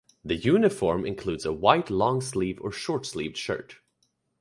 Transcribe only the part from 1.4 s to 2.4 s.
a white long